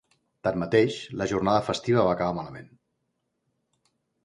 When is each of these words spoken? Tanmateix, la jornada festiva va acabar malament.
Tanmateix, 0.45 0.97
la 1.21 1.27
jornada 1.33 1.67
festiva 1.67 2.07
va 2.09 2.17
acabar 2.19 2.33
malament. 2.39 2.75